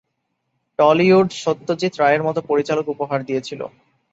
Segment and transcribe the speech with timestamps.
[0.79, 3.61] Tollywood Satyajit রায়ের মতো পরিচালক উপহার দিয়েছিল।